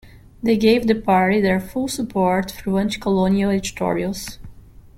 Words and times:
They 0.41 0.57
gave 0.57 0.87
the 0.87 0.95
party 0.95 1.39
their 1.39 1.59
full 1.59 1.87
support 1.87 2.49
through 2.49 2.79
anticolonial 2.83 3.53
editorials. 3.55 4.39